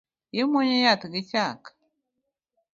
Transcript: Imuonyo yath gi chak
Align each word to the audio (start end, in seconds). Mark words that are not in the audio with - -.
Imuonyo 0.39 0.75
yath 0.85 1.05
gi 1.11 1.21
chak 1.29 1.61